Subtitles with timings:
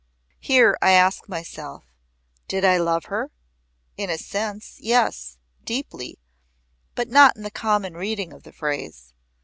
[0.39, 1.83] Here I ask myself
[2.47, 3.29] Did I love her?
[3.97, 6.17] In a sense, yes, deeply,
[6.95, 9.13] but not in the common reading of the phrase.